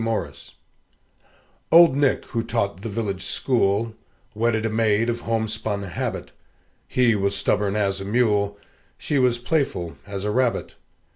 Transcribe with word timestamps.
MORRIS 0.03 0.55
Old 1.71 1.95
Nick, 1.95 2.25
who 2.25 2.41
taught 2.41 2.81
the 2.81 2.89
village 2.89 3.23
school, 3.23 3.93
Wedded 4.33 4.65
a 4.65 4.69
maid 4.71 5.11
of 5.11 5.19
homespun 5.19 5.83
habit; 5.83 6.31
He 6.87 7.13
was 7.13 7.35
stubborn 7.35 7.75
as 7.75 8.01
a 8.01 8.05
mule, 8.05 8.57
She 8.97 9.19
was 9.19 9.37
playful 9.37 9.97
as 10.07 10.23
a 10.25 10.31
rabbit. 10.31 10.73